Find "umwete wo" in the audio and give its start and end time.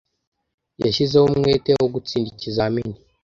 1.27-1.87